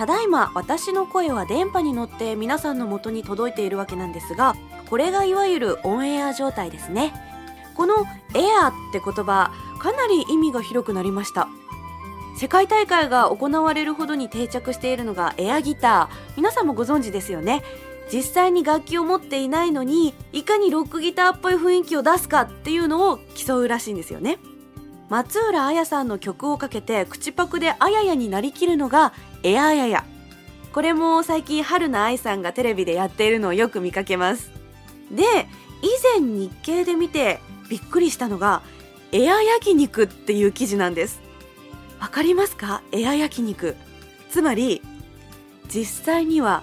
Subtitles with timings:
[0.00, 4.56] ただいま私の声は電波に乗って皆さんの元に届いているわけなんですが
[4.88, 7.12] これがいわゆるオンエア状態ですね。
[7.76, 11.48] このエアって言葉かなり意味が広くなりました。
[12.38, 16.32] 世界大会が行われるほどに定着しているのがエアギター。
[16.34, 17.62] 皆さんもご存知ですよね。
[18.10, 24.38] 実際に楽器を持っていないのにいかにロックギターっぽい雰囲気を出すかっていうのを競うらしいんですよね。
[25.10, 30.04] 松浦綾さんの曲をかけて口パクであややになりきるのがエアやや。
[30.72, 34.52] これも最近春菜愛さんがテレビでやっているのをよく見かけます。
[35.10, 35.24] で
[35.82, 35.88] 以
[36.20, 38.62] 前日経で見てびっくりしたのが
[39.10, 41.20] エア焼肉っていう記事なんです。
[41.98, 42.82] わかりますか？
[42.92, 43.74] エア焼肉。
[44.30, 44.80] つまり
[45.68, 46.62] 実際には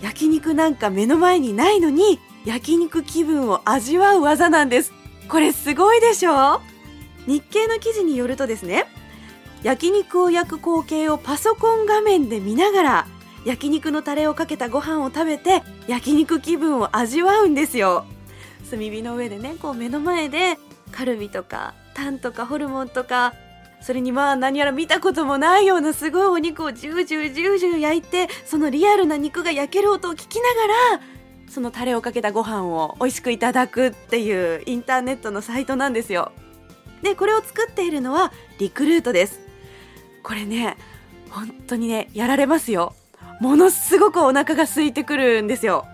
[0.00, 4.92] 焼肉なんか目の前にないのに焼肉気分を味わう技なんです。
[5.28, 6.60] これすごいでしょ？
[7.28, 8.86] 日経の記事によるとですね
[9.62, 13.06] 焼肉を焼く光景をパソコン画面で見ながら
[13.44, 18.04] 焼肉のタレをかけたご飯を食べて焼肉気分を味わうんですよ。
[18.70, 20.58] 炭火の上でねこう目の前で
[20.90, 23.34] カルビとかタンとかホルモンとか
[23.80, 31.00] それにまあ何やら見たこともないようなすごいお肉をジュージュージュージュー焼いてそのリアルな肉が焼ける音を聞きながら
[31.48, 36.32] そのタレをかけたご飯を美味しくいただくっていうインターネットのサイトなんですよ。
[37.02, 39.40] でこれを作っているのはリクルートです。
[40.22, 40.76] これね
[41.30, 42.94] 本当にねやられますよ。
[43.40, 45.86] ものすごくお腹が空いてくるんですよ。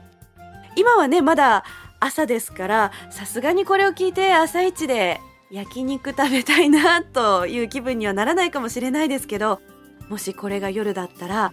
[0.77, 1.65] 今はねまだ
[2.01, 5.21] 朝ですからさすがにこれを聞いて朝一で
[5.51, 9.61] 焼肉食べたいなという気分にはならないかもしれないですけど
[10.09, 11.53] もしこれが夜だったら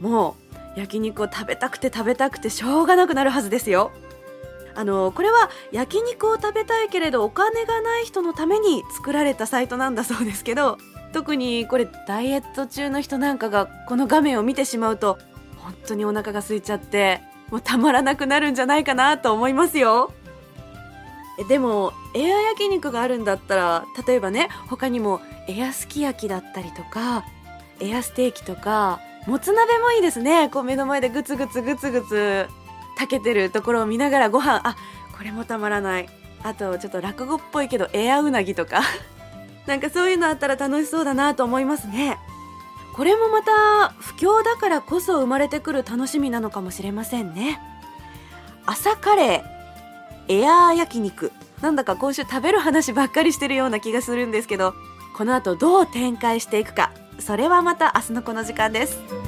[0.00, 0.36] も
[0.76, 3.92] う焼肉を食べたくて食べたくてしょうがなくなるはずですよ。
[4.76, 10.78] あのこれは焼肉を食べたいけれどお金がない人のために作られたサイトなんだそうですけど
[11.12, 15.18] 特にこれダイエット中の人なんかがこの画面を見てしまうと
[15.58, 17.20] 本当にお腹が空いちゃって
[17.50, 20.12] もうたまらなくなるんじゃないかなと思いますよ。
[21.48, 27.24] でもエア焼肉があるんだったら例えばね他にもエアすき焼きだったりとか
[27.80, 30.48] エアステーキとかもつ鍋もいいですね。
[30.50, 32.46] こう目の前でグツグツグツグツ。
[32.96, 34.76] 炊けてるところを見ながらご飯あ
[35.16, 36.08] これもたまらない。
[36.42, 38.82] あとちょっと落語っぽいけどエアうなぎとか。
[39.66, 42.18] なんかそういうのあったら楽しそうだなと思いますね。
[42.94, 47.60] これもまた不況だからこそ生まれてくる楽しみなのかもしれませんね。
[48.66, 51.32] 朝カレーエアー焼肉。
[51.60, 54.74] なんだか今週食べる話ばっかりしてるような気がするんですけど
[55.16, 59.23] この後どう展開していくかそれはまた明日のこの時間です。